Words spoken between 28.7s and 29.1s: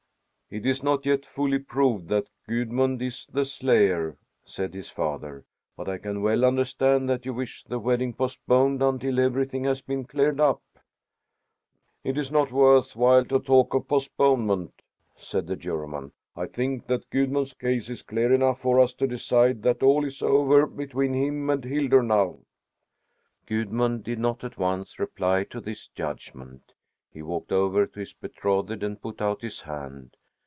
and